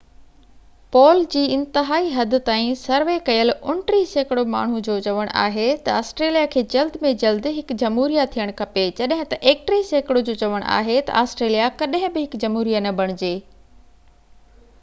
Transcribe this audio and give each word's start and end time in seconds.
پول 0.93 1.19
جي 1.33 1.41
انتهائي 1.55 2.07
حد 2.13 2.31
تائين 2.47 2.71
سروي 2.83 3.17
ڪيل 3.27 3.51
29 3.73 4.07
سيڪڙو 4.15 4.45
ماڻهو 4.55 4.79
جو 4.87 4.95
مڃڻ 5.17 5.29
آهي 5.41 5.67
ته 5.89 5.97
آسٽريليا 5.99 6.45
کي 6.55 6.63
جلد 6.75 6.97
۾ 7.05 7.11
جلد 7.25 7.45
هڪ 7.59 7.77
جمهوريه 7.83 8.25
ٿيڻ 8.37 8.53
گهرجي 8.63 8.87
جڏهن 9.01 9.29
ته 9.35 9.41
31 9.51 9.85
سيڪڙو 9.91 10.23
جو 10.31 10.35
چوڻ 10.45 10.69
آهي 10.79 10.95
ته 11.11 11.19
آسٽريليا 11.27 11.69
ڪڏهن 11.83 12.17
به 12.17 12.25
هڪ 12.27 12.41
جمهوريه 12.45 12.81
نه 12.87 12.99
بڻجي 13.03 13.35